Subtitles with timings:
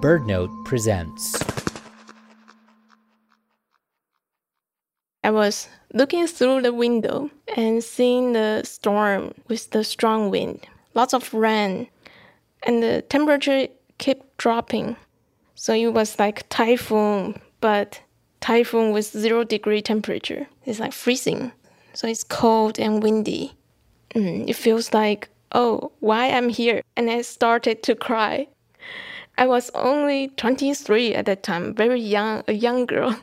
[0.00, 1.36] BirdNote presents.
[5.24, 11.14] I was looking through the window and seeing the storm with the strong wind, lots
[11.14, 11.88] of rain,
[12.62, 13.66] and the temperature
[13.98, 14.96] kept dropping.
[15.56, 18.00] So it was like typhoon, but
[18.40, 20.46] typhoon with zero degree temperature.
[20.64, 21.50] It's like freezing.
[21.92, 23.52] So it's cold and windy.
[24.14, 26.82] Mm, it feels like, oh, why I'm here?
[26.96, 28.46] And I started to cry.
[29.38, 33.16] I was only 23 at that time, very young, a young girl.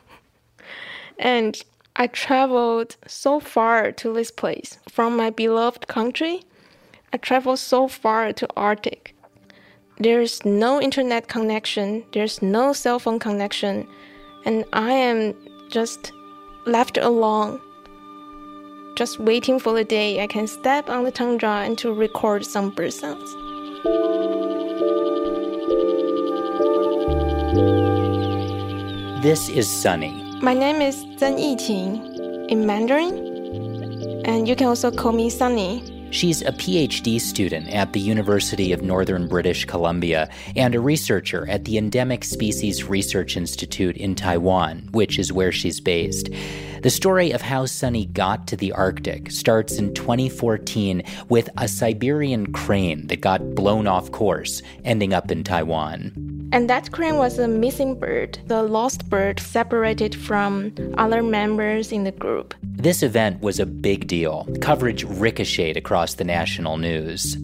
[1.18, 1.62] and
[1.94, 6.42] I traveled so far to this place from my beloved country.
[7.12, 9.14] I traveled so far to Arctic.
[9.98, 13.86] There's no internet connection, there's no cell phone connection,
[14.46, 15.34] and I am
[15.68, 16.12] just
[16.64, 17.60] left alone.
[18.96, 22.70] Just waiting for the day I can step on the tundra and to record some
[22.70, 24.15] bird sounds.
[29.26, 30.12] This is Sunny.
[30.40, 35.82] My name is Zhen Yiqing in Mandarin, and you can also call me Sunny.
[36.12, 41.64] She's a PhD student at the University of Northern British Columbia and a researcher at
[41.64, 46.30] the Endemic Species Research Institute in Taiwan, which is where she's based.
[46.84, 52.52] The story of how Sunny got to the Arctic starts in 2014 with a Siberian
[52.52, 56.35] crane that got blown off course, ending up in Taiwan.
[56.52, 62.04] And that crane was a missing bird, the lost bird separated from other members in
[62.04, 62.54] the group.
[62.62, 64.46] This event was a big deal.
[64.60, 67.36] Coverage ricocheted across the national news.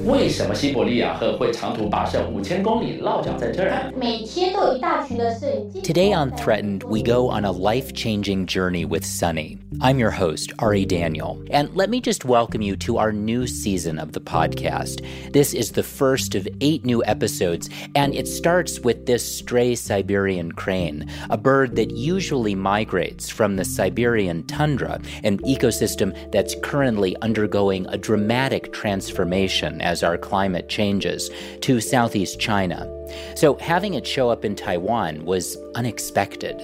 [0.00, 3.92] 为什么西伯利亚鹤会长途跋涉五千公里落脚在这儿？
[3.96, 5.80] 每天都有一大群的摄影机。
[5.82, 9.58] Today on Threatened, we go on a life changing journey with Sunny.
[9.80, 14.00] I'm your host, Ari Daniel, and let me just welcome you to our new season
[14.00, 15.00] of the podcast.
[15.32, 20.50] This is the first of eight new episodes, and it starts with this stray Siberian
[20.50, 27.86] crane, a bird that usually migrates from the Siberian tundra, an ecosystem that's currently undergoing
[27.86, 32.87] a dramatic transformation as our climate changes, to southeast China.
[33.35, 36.55] So having it show up in Taiwan was unexpected.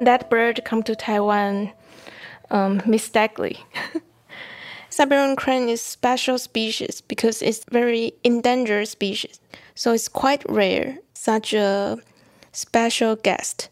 [0.00, 1.70] That bird come to Taiwan
[2.50, 3.58] um, mistakenly.
[4.88, 9.38] Siberian crane is special species because it's very endangered species.
[9.74, 11.98] So it's quite rare, such a
[12.52, 13.68] special guest.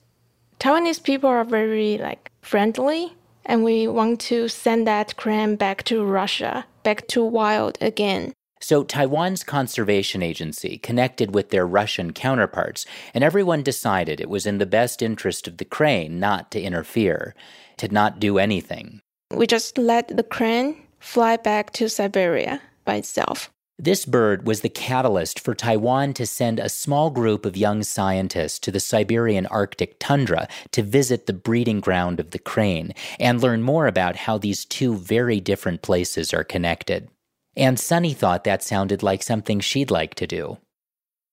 [0.60, 3.14] Taiwanese people are very like friendly
[3.46, 8.32] and we want to send that crane back to Russia, back to wild again.
[8.64, 14.56] So Taiwan's conservation agency connected with their Russian counterparts, and everyone decided it was in
[14.56, 17.34] the best interest of the crane not to interfere,
[17.76, 19.02] to not do anything.
[19.30, 23.50] We just let the crane fly back to Siberia by itself.
[23.78, 28.58] This bird was the catalyst for Taiwan to send a small group of young scientists
[28.60, 33.60] to the Siberian Arctic tundra to visit the breeding ground of the crane and learn
[33.60, 37.10] more about how these two very different places are connected.
[37.56, 40.58] And Sunny thought that sounded like something she'd like to do.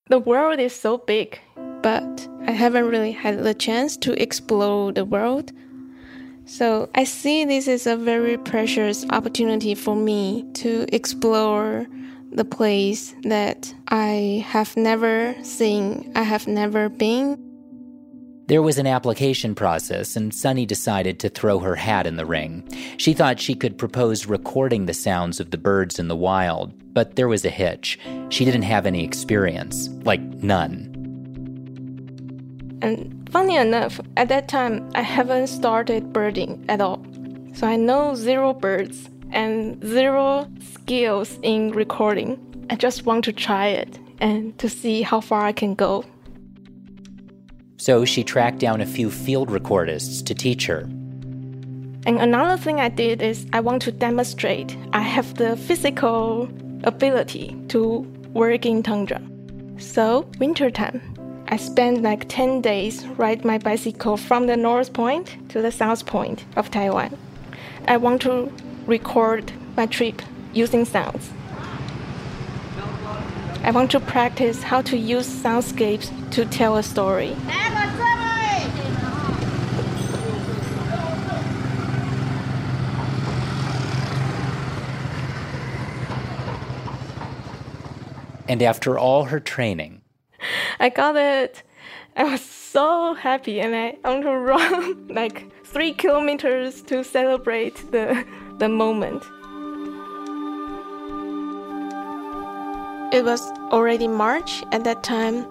[0.07, 1.39] The world is so big,
[1.81, 5.51] but I haven't really had the chance to explore the world.
[6.45, 11.87] So I see this is a very precious opportunity for me to explore
[12.31, 17.50] the place that I have never seen, I have never been.
[18.51, 22.67] There was an application process, and Sunny decided to throw her hat in the ring.
[22.97, 27.15] She thought she could propose recording the sounds of the birds in the wild, but
[27.15, 27.97] there was a hitch.
[28.27, 30.91] She didn't have any experience, like none.
[32.81, 37.01] And funny enough, at that time, I haven't started birding at all.
[37.53, 42.37] So I know zero birds and zero skills in recording.
[42.69, 46.03] I just want to try it and to see how far I can go.
[47.81, 50.81] So she tracked down a few field recordists to teach her.
[52.05, 56.47] And another thing I did is I want to demonstrate I have the physical
[56.83, 58.01] ability to
[58.33, 59.19] work in tundra.
[59.79, 61.01] So, wintertime,
[61.47, 66.05] I spent like 10 days ride my bicycle from the north point to the south
[66.05, 67.17] point of Taiwan.
[67.87, 68.51] I want to
[68.85, 70.21] record my trip
[70.53, 71.31] using sounds.
[73.63, 77.35] I want to practice how to use soundscapes to tell a story.
[88.49, 90.01] And after all her training,
[90.79, 91.61] I got it.
[92.17, 98.25] I was so happy and I want to run like three kilometers to celebrate the,
[98.57, 99.23] the moment.
[103.11, 103.41] It was
[103.71, 105.45] already March at that time.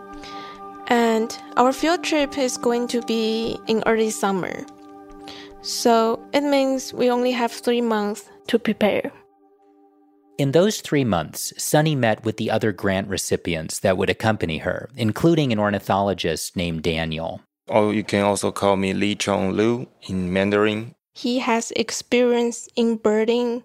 [0.88, 4.64] And our field trip is going to be in early summer.
[5.62, 9.12] So it means we only have three months to prepare.
[10.38, 14.88] In those three months, Sunny met with the other grant recipients that would accompany her,
[14.96, 17.42] including an ornithologist named Daniel.
[17.68, 20.94] Or you can also call me Li Chong Lu in Mandarin.
[21.12, 23.64] He has experience in birding,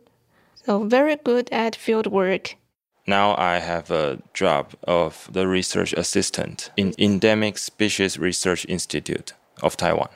[0.65, 2.57] so very good at field work.
[3.07, 9.77] Now I have a job of the research assistant in Endemic Species Research Institute of
[9.77, 10.09] Taiwan.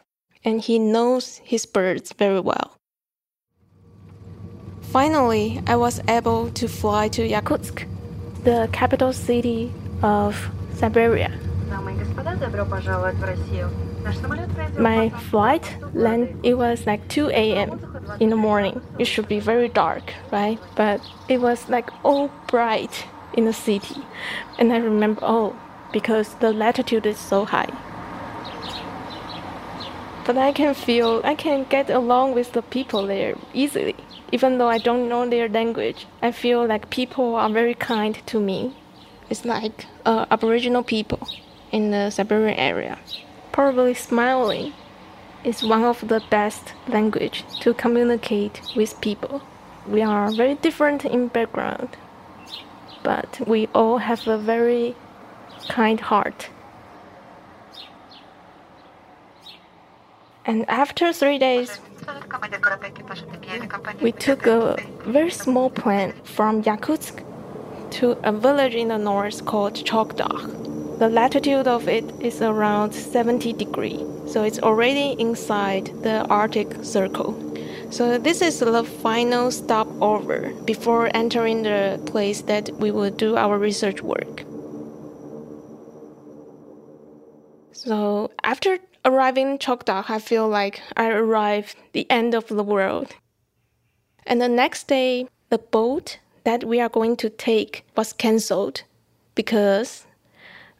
[0.43, 2.75] And he knows his birds very well.
[4.81, 7.85] Finally, I was able to fly to Yakutsk,
[8.43, 9.71] the capital city
[10.01, 11.31] of Siberia.
[14.77, 17.79] My flight land it was like 2 a.m.
[18.19, 18.81] in the morning.
[18.97, 20.59] It should be very dark, right?
[20.75, 24.01] But it was like all bright in the city.
[24.57, 25.55] And I remember oh,
[25.91, 27.71] because the latitude is so high.
[30.25, 33.95] But I can feel I can get along with the people there easily
[34.31, 38.39] even though I don't know their language, I feel like people are very kind to
[38.39, 38.75] me.
[39.29, 41.27] It's like uh, Aboriginal people
[41.71, 42.97] in the Siberian area.
[43.51, 44.73] Probably smiling
[45.43, 49.41] is one of the best language to communicate with people.
[49.87, 51.89] We are very different in background,
[53.03, 54.95] but we all have a very
[55.67, 56.49] kind heart.
[60.45, 61.79] And after three days,
[64.01, 67.23] we took a very small plane from Yakutsk
[67.91, 70.78] to a village in the north called Chokurdakh.
[70.99, 77.33] The latitude of it is around 70 degrees, so it's already inside the Arctic Circle.
[77.89, 83.57] So this is the final stopover before entering the place that we will do our
[83.57, 84.43] research work.
[87.71, 93.15] So after arriving in Chokurdakh, I feel like I arrived the end of the world.
[94.27, 98.83] And the next day, the boat that we are going to take was cancelled
[99.33, 100.05] because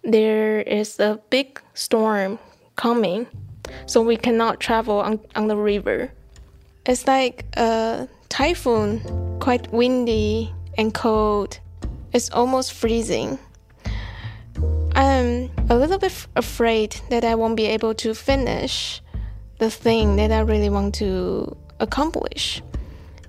[0.04, 2.40] there is a big storm
[2.75, 3.28] coming,
[3.86, 6.12] so we cannot travel on, on the river.
[6.86, 9.01] It's like a typhoon,
[9.40, 11.60] quite windy and cold.
[12.13, 13.38] It's almost freezing.
[14.96, 19.02] I'm a little bit afraid that I won't be able to finish
[19.60, 22.62] the thing that I really want to accomplish.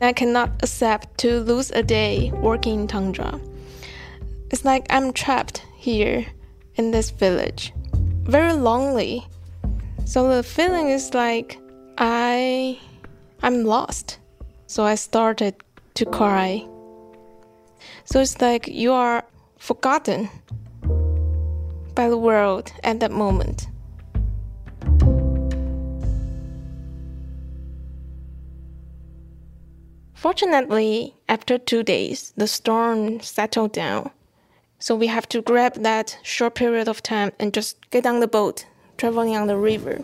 [0.01, 3.39] I cannot accept to lose a day working in tundra.
[4.51, 6.27] It's like I'm trapped here
[6.77, 7.73] in this village,
[8.25, 9.27] very lonely.
[10.05, 11.59] So the feeling is like
[11.99, 12.79] I
[13.43, 14.19] I'm lost.
[14.67, 15.55] So I started
[15.95, 16.67] to cry.
[18.05, 19.25] So it's like you are
[19.59, 20.29] forgotten
[21.95, 23.67] by the world at that moment.
[30.15, 34.11] Fortunately, after two days, the storm settled down.
[34.81, 38.27] So we have to grab that short period of time and just get on the
[38.27, 38.67] boat,
[38.99, 40.03] traveling on the river.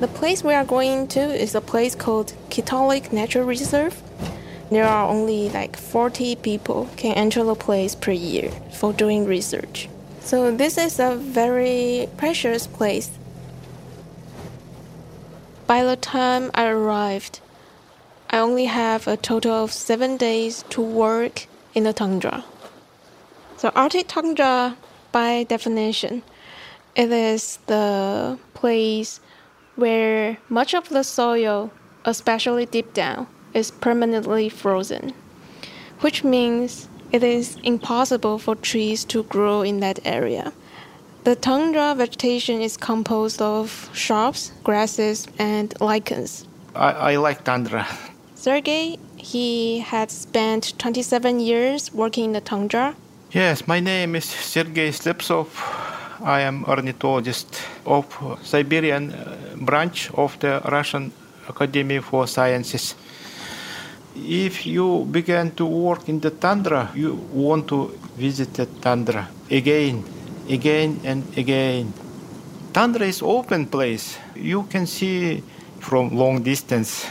[0.00, 4.02] The place we are going to is a place called Kytalyk Natural Reserve
[4.70, 9.88] there are only like 40 people can enter the place per year for doing research.
[10.20, 13.10] So this is a very precious place.
[15.68, 17.40] By the time I arrived,
[18.28, 21.46] I only have a total of seven days to work
[21.76, 22.42] in the tundra.
[23.58, 24.76] So Arctic tundra,
[25.12, 26.22] by definition,
[26.96, 29.20] it is the place
[29.76, 31.70] where much of the soil,
[32.06, 35.12] especially deep down, is permanently frozen,
[36.00, 40.52] which means it is impossible for trees to grow in that area.
[41.24, 46.46] The tundra vegetation is composed of shrubs, grasses, and lichens.
[46.74, 47.86] I, I like tundra.
[48.34, 48.98] Sergey,
[49.32, 52.94] he had spent 27 years working in the tundra.
[53.32, 55.48] Yes, my name is Sergey Sleptsov.
[56.22, 58.06] I am ornithologist of
[58.42, 61.12] Siberian uh, branch of the Russian
[61.48, 62.94] Academy for Sciences
[64.16, 70.04] if you begin to work in the tundra, you want to visit the tundra again,
[70.48, 71.92] again and again.
[72.72, 74.18] Tundra is open place.
[74.34, 75.42] You can see
[75.80, 77.06] from long distance.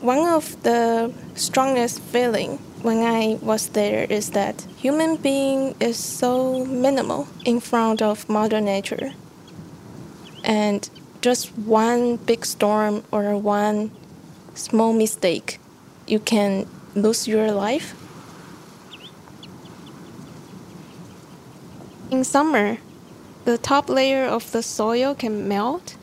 [0.00, 6.64] One of the strongest feeling when I was there is that human being is so
[6.64, 9.12] minimal in front of Mother Nature.
[10.42, 10.88] And
[11.20, 13.90] just one big storm or one
[14.54, 15.60] small mistake,
[16.06, 17.94] you can lose your life.
[22.10, 22.78] In summer,
[23.44, 25.96] the top layer of the soil can melt,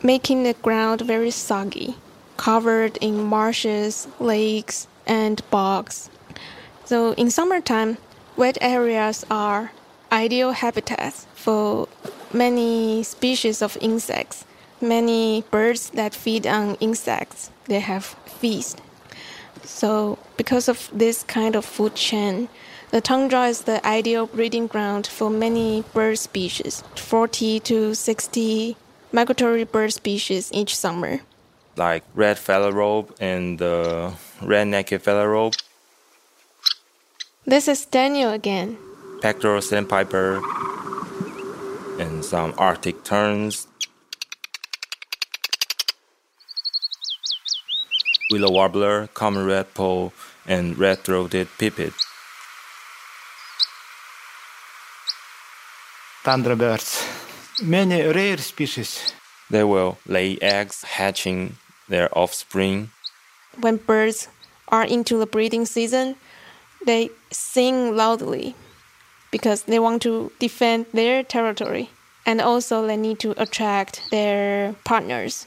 [0.00, 1.96] making the ground very soggy
[2.40, 6.08] covered in marshes, lakes, and bogs.
[6.86, 7.98] So in summertime,
[8.34, 9.72] wet areas are
[10.10, 11.86] ideal habitats for
[12.32, 14.46] many species of insects.
[14.80, 18.06] Many birds that feed on insects, they have
[18.40, 18.80] feast.
[19.62, 22.48] So because of this kind of food chain,
[22.90, 28.78] the tundra is the ideal breeding ground for many bird species, 40 to 60
[29.12, 31.20] migratory bird species each summer.
[31.76, 34.12] Like red phalarope and the
[34.42, 35.56] red-necked phalarope.
[37.46, 38.76] This is Daniel again.
[39.22, 40.42] Pectoral sandpiper
[41.98, 43.66] and some arctic terns.
[48.30, 50.12] Willow warbler, common redpoll,
[50.46, 51.92] and red-throated pipit.
[56.24, 57.02] Tundra birds.
[57.62, 59.12] Many rare species.
[59.50, 61.56] They will lay eggs, hatching
[61.88, 62.90] their offspring.
[63.60, 64.28] When birds
[64.68, 66.16] are into the breeding season,
[66.86, 68.54] they sing loudly
[69.30, 71.90] because they want to defend their territory
[72.24, 75.46] and also they need to attract their partners.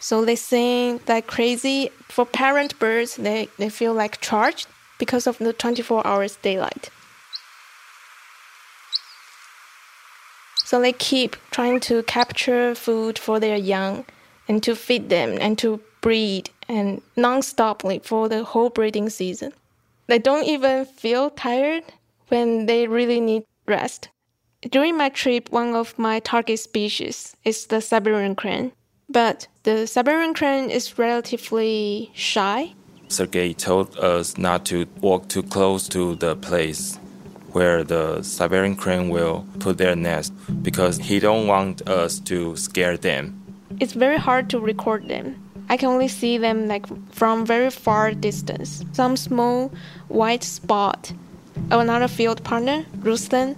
[0.00, 1.90] So they sing like crazy.
[2.08, 4.66] For parent birds, they, they feel like charged
[4.98, 6.90] because of the 24 hours daylight.
[10.64, 14.06] So they keep trying to capture food for their young
[14.48, 19.52] and to feed them and to breed and non-stoply for the whole breeding season.
[20.06, 21.84] They don't even feel tired
[22.28, 24.08] when they really need rest.
[24.70, 28.72] During my trip, one of my target species is the Siberian crane.
[29.08, 32.72] But the Siberian crane is relatively shy.
[33.08, 36.98] Sergei told us not to walk too close to the place
[37.54, 40.32] where the Siberian crane will put their nest
[40.62, 43.40] because he don't want us to scare them.
[43.80, 45.36] It's very hard to record them.
[45.68, 48.84] I can only see them like from very far distance.
[48.92, 49.72] Some small
[50.08, 51.12] white spot.
[51.70, 53.56] Oh, another field partner, Ruslan,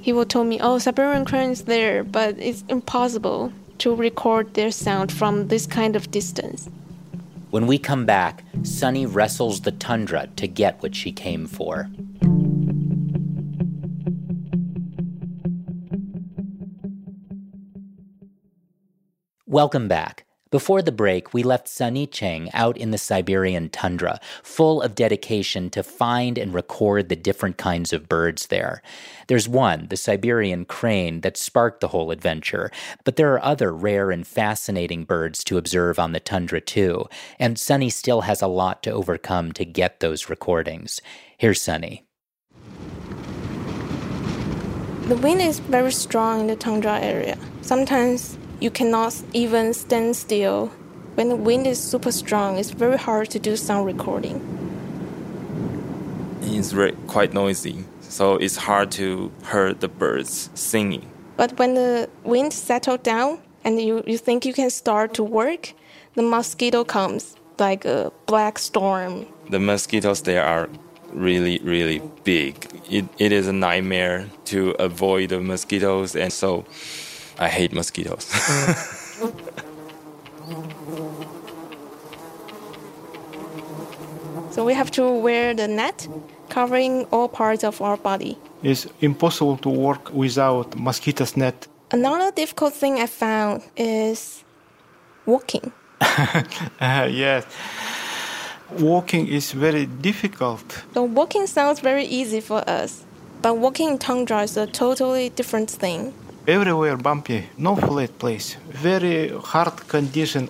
[0.00, 4.70] he will tell me, "Oh, Siberian crane is there, but it's impossible to record their
[4.70, 6.70] sound from this kind of distance."
[7.50, 11.88] When we come back, Sunny wrestles the tundra to get what she came for.
[19.52, 20.24] Welcome back.
[20.50, 25.68] Before the break, we left Sunny Cheng out in the Siberian tundra, full of dedication
[25.72, 28.80] to find and record the different kinds of birds there.
[29.28, 32.70] There's one, the Siberian crane, that sparked the whole adventure,
[33.04, 37.04] but there are other rare and fascinating birds to observe on the tundra too,
[37.38, 41.02] and Sunny still has a lot to overcome to get those recordings.
[41.36, 42.06] Here's Sunny.
[45.08, 47.36] The wind is very strong in the tundra area.
[47.60, 50.68] Sometimes you cannot even stand still.
[51.16, 54.38] When the wind is super strong, it's very hard to do sound recording.
[56.42, 61.04] It's very, quite noisy, so it's hard to hear the birds singing.
[61.36, 65.72] But when the wind settles down and you, you think you can start to work,
[66.14, 69.26] the mosquito comes like a black storm.
[69.50, 70.68] The mosquitoes there are
[71.12, 72.54] really, really big.
[72.88, 76.64] It, it is a nightmare to avoid the mosquitoes, and so
[77.38, 78.24] I hate mosquitoes.
[84.50, 86.08] so we have to wear the net
[86.48, 88.36] covering all parts of our body.
[88.62, 91.66] It's impossible to work without mosquitoes net.
[91.90, 94.44] Another difficult thing I found is
[95.26, 95.72] walking.
[96.00, 97.44] uh, yes.
[98.78, 100.84] Walking is very difficult.
[100.94, 103.04] So walking sounds very easy for us,
[103.42, 106.14] but walking in tundra is a totally different thing.
[106.48, 110.48] Everywhere bumpy, no flat place, very hard condition.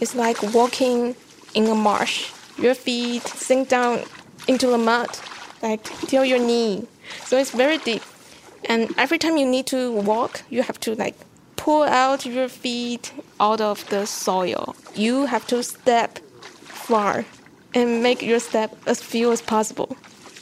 [0.00, 1.14] It's like walking
[1.54, 2.32] in a marsh.
[2.58, 4.02] Your feet sink down
[4.48, 5.20] into the mud,
[5.62, 6.84] like till your knee.
[7.26, 8.02] So it's very deep.
[8.64, 11.14] And every time you need to walk, you have to like
[11.54, 14.74] pull out your feet out of the soil.
[14.96, 16.18] You have to step
[16.64, 17.24] far
[17.72, 19.96] and make your step as few as possible.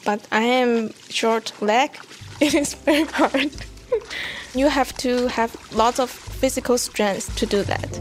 [0.07, 1.91] But I am short leg.
[2.39, 3.51] It is very hard.
[4.55, 7.99] you have to have lots of physical strength to do that.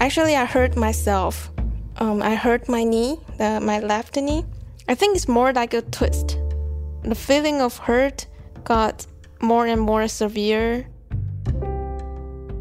[0.00, 1.50] Actually, I hurt myself.
[1.96, 4.46] Um, I hurt my knee, the, my left knee.
[4.88, 6.38] I think it's more like a twist.
[7.02, 8.26] The feeling of hurt
[8.64, 9.06] got
[9.42, 10.86] more and more severe.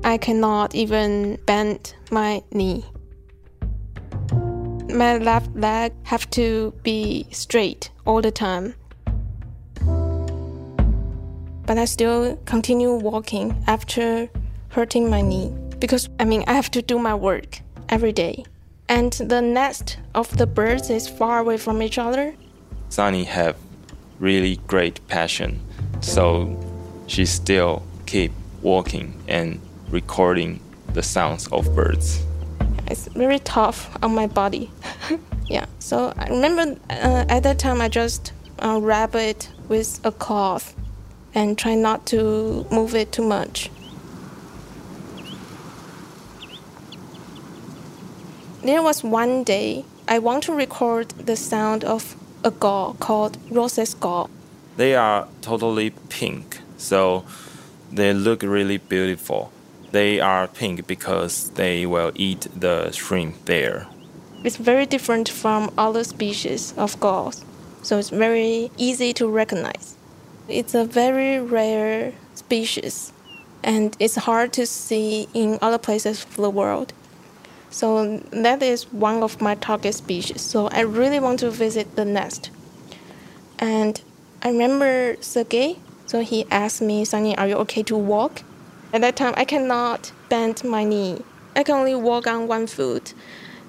[0.04, 2.84] I cannot even bend my knee.
[4.90, 8.76] My left leg have to be straight all the time.
[11.66, 14.30] But I still continue walking after
[14.70, 18.46] hurting my knee because I mean I have to do my work every day.
[18.88, 22.34] And the nest of the birds is far away from each other.
[22.90, 23.56] Sunny have
[24.20, 25.60] really great passion,
[26.02, 26.58] so
[27.06, 28.32] she still keep
[28.64, 30.60] walking and recording
[30.94, 32.26] the sounds of birds.
[32.90, 34.72] It's very tough on my body.
[35.48, 40.12] yeah, so I remember uh, at that time I just uh, wrap it with a
[40.12, 40.76] cloth
[41.36, 43.70] and try not to move it too much.
[48.64, 53.94] There was one day I want to record the sound of a gull called Ross's
[53.94, 54.30] gull.
[54.78, 57.24] They are totally pink, so
[57.92, 59.52] they look really beautiful.
[59.92, 63.88] They are pink because they will eat the shrimp there.
[64.44, 67.44] It's very different from other species of gulls,
[67.82, 69.96] so it's very easy to recognize.
[70.48, 73.12] It's a very rare species,
[73.64, 76.94] and it's hard to see in other places of the world.
[77.70, 80.42] So that is one of my target species.
[80.42, 82.50] So I really want to visit the nest.
[83.60, 84.02] And
[84.42, 88.42] I remember Sergey, so he asked me, Sunny, are you okay to walk?
[88.92, 91.22] At that time, I cannot bend my knee.
[91.56, 93.14] I can only walk on one foot.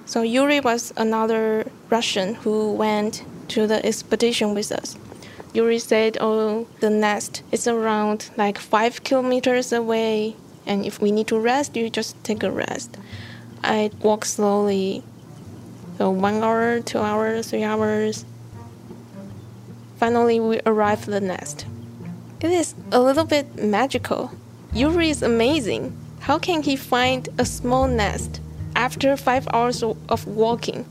[0.05, 4.97] So Yuri was another Russian who went to the expedition with us.
[5.53, 10.35] Yuri said, "Oh, the nest is around like five kilometers away,
[10.65, 12.97] and if we need to rest, you just take a rest."
[13.63, 15.03] I walk slowly,
[15.97, 18.25] so one hour, two hours, three hours.
[19.99, 21.65] Finally, we arrive at the nest.
[22.39, 24.31] It is a little bit magical.
[24.73, 25.97] Yuri is amazing.
[26.21, 28.39] How can he find a small nest
[28.73, 30.85] after five hours of walking?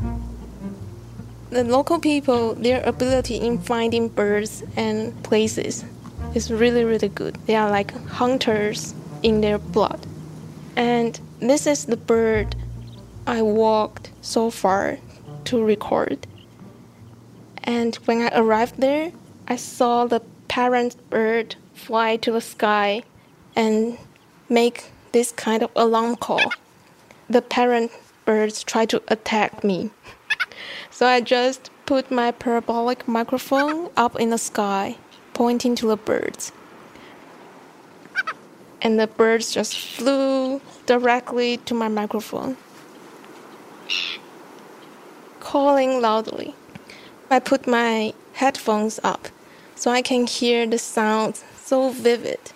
[1.48, 5.86] The local people, their ability in finding birds and places
[6.34, 7.38] is really, really good.
[7.46, 10.06] They are like hunters in their blood.
[10.76, 12.54] And this is the bird
[13.26, 14.98] I walked so far
[15.44, 16.26] to record.
[17.64, 19.12] And when I arrived there,
[19.48, 23.04] I saw the parent bird fly to the sky
[23.56, 23.98] and
[24.48, 26.50] make this kind of alarm call.
[27.28, 27.92] The parent
[28.24, 29.90] birds try to attack me.
[30.92, 34.96] So I just put my parabolic microphone up in the sky,
[35.32, 36.52] pointing to the birds.
[38.82, 42.58] And the birds just flew directly to my microphone,
[45.38, 46.54] calling loudly.
[47.30, 49.28] I put my headphones up
[49.74, 52.52] so I can hear the sounds so vivid.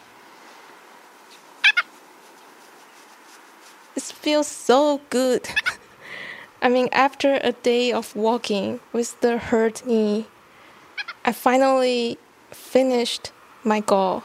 [3.96, 5.46] It feels so good.
[6.62, 10.24] I mean, after a day of walking with the hurt knee,
[11.26, 12.16] I finally
[12.50, 13.32] finished
[13.62, 14.22] my goal.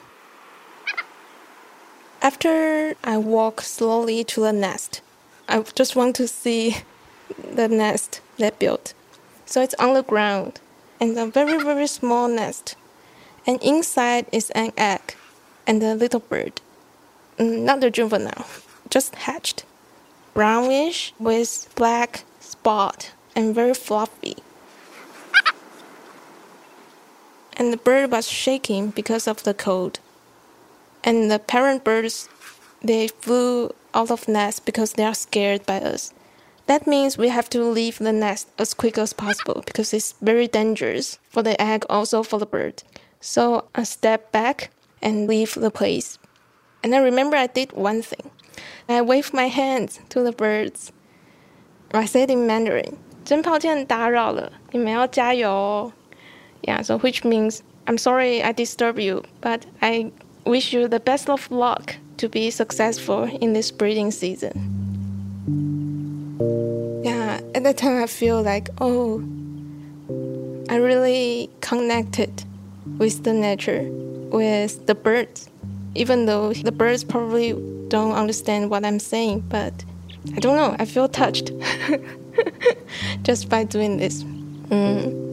[2.22, 5.02] After I walk slowly to the nest,
[5.50, 6.78] I just want to see
[7.54, 8.94] the nest they built.
[9.46, 10.62] So it's on the ground
[11.02, 12.78] and a very, very small nest.
[13.46, 15.16] And inside is an egg
[15.68, 16.62] and a little bird.
[17.38, 18.46] Mm, not the juvenile
[18.90, 19.66] just hatched.
[20.40, 24.38] Brownish with black spot and very fluffy.
[27.58, 30.00] And the bird was shaking because of the cold.
[31.04, 32.30] And the parent birds,
[32.82, 36.14] they flew out of nest because they are scared by us.
[36.68, 40.48] That means we have to leave the nest as quick as possible because it's very
[40.48, 42.82] dangerous for the egg, also for the bird.
[43.20, 44.72] So I step back
[45.02, 46.18] and leave the place.
[46.82, 48.32] And I remember I did one thing.
[48.89, 50.93] I waved my hands to the birds.
[51.93, 55.93] I said in Mandarin, 真抱歉打扰了，你们要加油哦。
[56.63, 60.13] Yeah, so which means I'm sorry I disturb you, but I
[60.45, 64.53] wish you the best of luck to be successful in this breeding season.
[67.03, 69.23] Yeah, at that time I feel like, oh,
[70.69, 72.45] I really connected
[72.99, 73.87] with the nature,
[74.31, 75.49] with the birds
[75.96, 77.54] even though the birds probably
[77.88, 79.84] don't understand what I'm saying, but
[80.36, 81.52] I don't know, I feel touched
[83.24, 84.24] just by doing this.
[84.24, 85.28] Mm.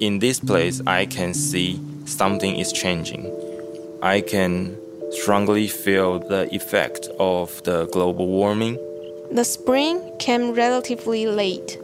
[0.00, 3.30] In this place, I can see something is changing.
[4.02, 4.76] I can
[5.12, 8.78] strongly feel the effect of the global warming.
[9.30, 11.78] The spring came relatively late,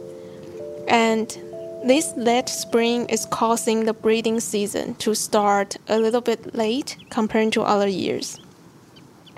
[0.87, 1.37] and
[1.83, 7.53] this late spring is causing the breeding season to start a little bit late compared
[7.53, 8.39] to other years.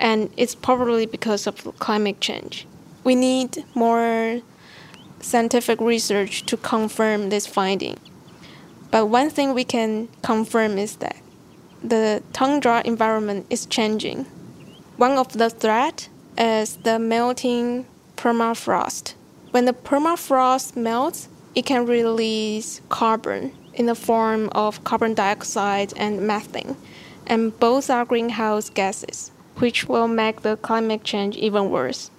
[0.02, 2.68] and it's probably because of climate change.
[3.04, 4.42] We need more
[5.20, 7.98] scientific research to confirm this finding.
[8.90, 11.18] But one thing we can confirm is that
[11.84, 14.26] the tundra environment is changing.
[14.98, 17.86] One of the threats is the melting
[18.18, 19.14] permafrost.
[19.52, 26.26] When the permafrost melts, it can release carbon in the form of carbon dioxide and
[26.26, 26.76] methane,
[27.28, 32.12] and both are greenhouse gases, which will make the climate change even worse.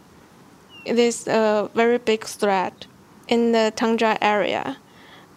[0.85, 2.87] It is a very big threat
[3.29, 4.77] in the tundra area.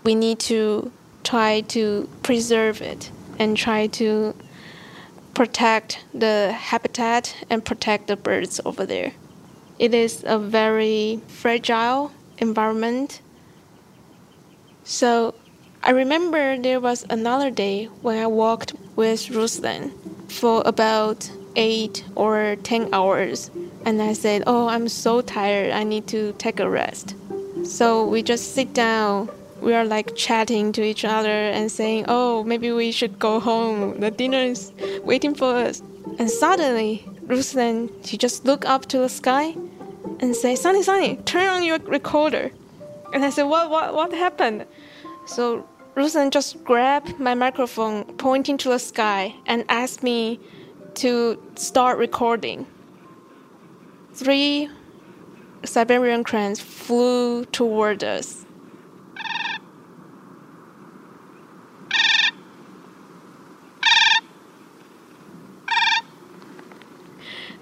[0.03, 0.91] We need to
[1.23, 4.35] try to preserve it and try to
[5.33, 9.11] protect the habitat and protect the birds over there.
[9.77, 13.21] It is a very fragile environment.
[14.85, 15.33] So
[15.83, 19.91] I remember there was another day when I walked with Ruslan
[20.31, 23.49] for about eight or ten hours,
[23.83, 27.15] and I said, Oh, I'm so tired, I need to take a rest.
[27.63, 29.29] So we just sit down
[29.61, 33.99] we are like chatting to each other and saying, "Oh, maybe we should go home.
[33.99, 34.71] The dinner is
[35.03, 35.81] waiting for us."
[36.19, 39.55] And suddenly, Ruslan she just looked up to the sky
[40.19, 42.51] and say, "Sunny, Sunny, turn on your recorder."
[43.13, 43.69] And I said, "What?
[43.69, 43.93] What?
[43.93, 44.65] What happened?"
[45.25, 50.39] So Ruslan just grabbed my microphone, pointing to the sky, and asked me
[50.95, 52.67] to start recording.
[54.13, 54.69] Three
[55.63, 58.45] Siberian cranes flew toward us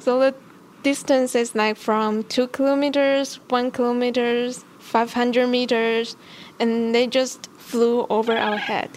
[0.03, 0.35] So the
[0.83, 6.15] distance is like from two kilometers, one kilometers, 500 meters,
[6.59, 8.89] and they just flew over our head.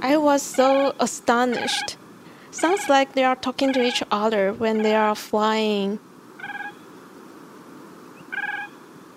[0.00, 1.96] I was so astonished.
[2.50, 5.98] Sounds like they are talking to each other when they are flying.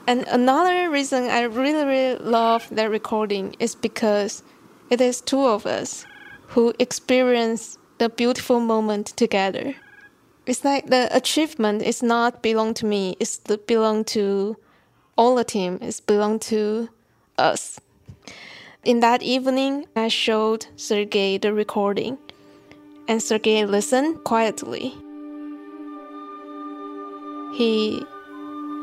[0.06, 4.44] And another reason I really, really love that recording is because
[4.89, 6.06] it is two of us
[6.50, 9.76] who experience the beautiful moment together.
[10.52, 13.16] It's like the achievement is not belong to me.
[13.22, 14.58] It's the belong to
[15.16, 15.80] all the team.
[15.82, 16.90] It's belong to
[17.38, 17.80] us.
[18.84, 22.18] In that evening, I showed Sergey the recording,
[23.08, 24.94] and Sergey listened quietly.
[27.56, 28.04] He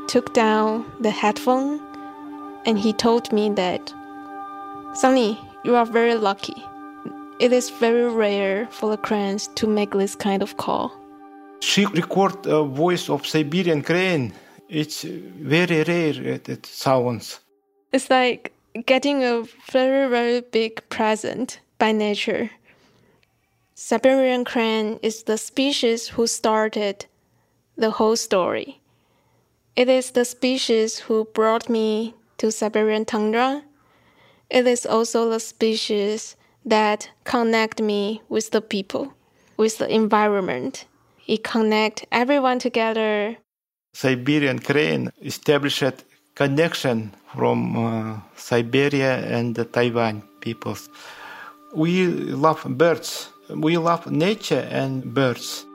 [0.09, 1.83] took down the headphone
[2.65, 3.93] and he told me that,
[4.95, 6.65] Sunny, you are very lucky.
[7.41, 10.98] It is very rare for the cranes to make this kind of call.
[11.61, 14.33] She record a voice of Siberian crane.
[14.69, 17.41] It's very rare it sounds.
[17.93, 18.53] It's like
[18.87, 22.51] getting a very very big present by nature.
[23.75, 27.07] Siberian crane is the species who started
[27.77, 28.81] the whole story.
[29.77, 33.63] It is the species who brought me to Siberian tundra.
[34.51, 39.15] It is also the species that connect me with the people,
[39.57, 40.87] with the environment.
[41.29, 43.37] It connect everyone together.
[43.93, 50.89] Siberian crane established connection from uh, Siberia and the Taiwan peoples.
[51.75, 53.29] We love birds.
[53.51, 55.67] We love nature and birds.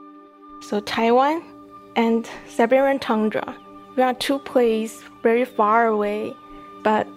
[0.62, 1.44] So Taiwan
[1.96, 3.56] and Siberian tundra,
[3.96, 6.36] we are two places very far away,
[6.84, 7.08] but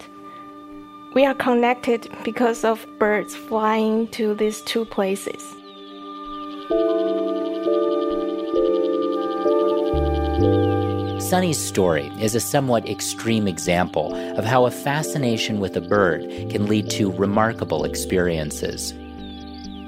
[1.15, 5.41] we are connected because of birds flying to these two places.
[11.27, 16.67] Sunny's story is a somewhat extreme example of how a fascination with a bird can
[16.67, 18.93] lead to remarkable experiences.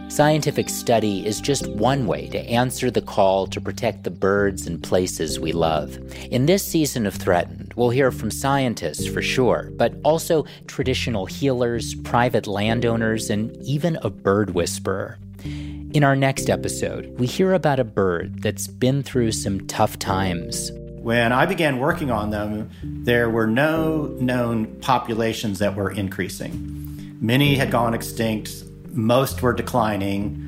[0.10, 4.84] Scientific study is just one way to answer the call to protect the birds and
[4.84, 5.98] places we love.
[6.30, 11.96] In this season of Threatened, we'll hear from scientists for sure, but also traditional healers,
[11.96, 15.18] private landowners, and even a bird whisperer.
[15.46, 20.70] In our next episode, we hear about a bird that's been through some tough times.
[21.02, 27.18] When I began working on them, there were no known populations that were increasing.
[27.22, 30.46] Many had gone extinct, most were declining.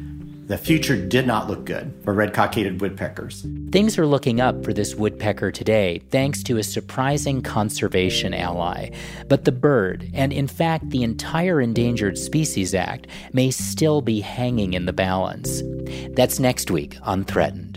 [0.48, 3.46] The future did not look good for red cockaded woodpeckers.
[3.72, 8.90] Things are looking up for this woodpecker today thanks to a surprising conservation ally.
[9.30, 14.74] But the bird, and in fact the entire Endangered Species Act, may still be hanging
[14.74, 15.64] in the balance.
[16.10, 17.71] That's next week on Threatened.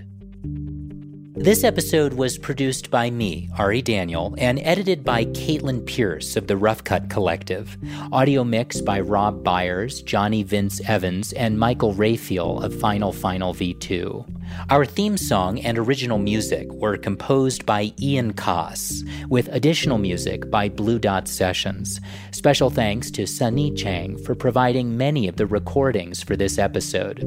[1.36, 6.56] This episode was produced by me, Ari Daniel, and edited by Caitlin Pierce of the
[6.56, 7.76] Rough Cut Collective.
[8.12, 14.24] Audio mix by Rob Byers, Johnny Vince Evans, and Michael Raphael of Final Final V2.
[14.70, 20.68] Our theme song and original music were composed by Ian Coss, with additional music by
[20.68, 22.00] Blue Dot Sessions.
[22.32, 27.20] Special thanks to Sunny Chang for providing many of the recordings for this episode.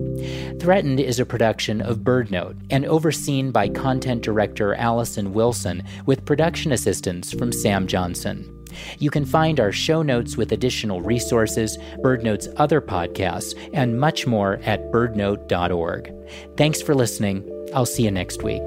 [0.60, 6.71] Threatened is a production of BirdNote and overseen by content director Allison Wilson with production
[6.71, 8.53] assistance from Sam Johnson.
[8.99, 14.60] You can find our show notes with additional resources, BirdNote's other podcasts, and much more
[14.63, 16.16] at birdnote.org.
[16.55, 17.49] Thanks for listening.
[17.73, 18.63] I'll see you next week.